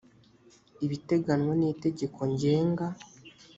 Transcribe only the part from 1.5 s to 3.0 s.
n itegeko ngenga